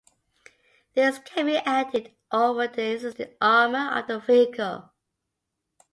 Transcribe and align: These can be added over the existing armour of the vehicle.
These 0.95 1.19
can 1.19 1.45
be 1.45 1.57
added 1.57 2.11
over 2.31 2.67
the 2.67 2.93
existing 2.93 3.35
armour 3.39 3.99
of 3.99 4.07
the 4.07 4.17
vehicle. 4.17 4.89